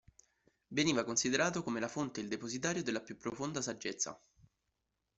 [0.69, 4.19] Veniva considerato come la fonte e il depositario della più profonda saggezza.